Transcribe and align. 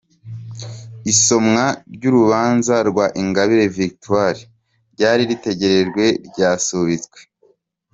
Isomwa 1.11 1.65
ry’urubanza 1.93 2.75
rwa 2.89 3.05
Ingabire 3.21 3.65
Victoire 3.77 4.39
ryari 4.93 5.21
ritegerejwe 5.29 6.05
ryasubitswe 6.27 7.19